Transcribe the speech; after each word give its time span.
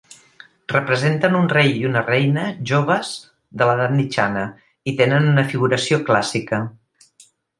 Representen 0.71 1.35
un 1.39 1.43
rei 1.51 1.67
i 1.81 1.83
una 1.89 2.01
reina 2.07 2.45
joves 2.71 3.11
de 3.61 3.67
l'edat 3.71 3.93
mitjana 3.99 4.47
i 4.93 4.97
tenen 5.03 5.31
una 5.35 5.47
figuració 5.55 6.03
clàssica. 6.11 6.65